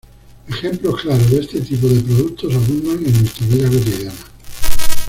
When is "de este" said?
1.29-1.61